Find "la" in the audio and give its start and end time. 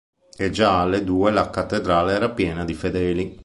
1.29-1.51